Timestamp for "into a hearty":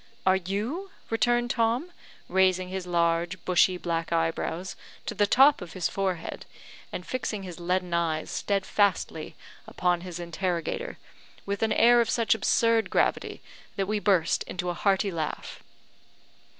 14.45-15.11